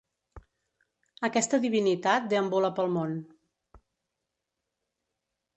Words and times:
Aquesta 1.27 1.59
divinitat 1.67 2.25
deambula 2.31 2.73
pel 2.81 2.89
món. 2.97 3.15